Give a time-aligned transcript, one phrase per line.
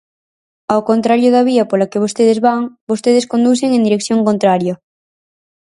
[0.73, 4.73] Ao contrario da vía pola que vostedes van; vostedes conducen en dirección contraria.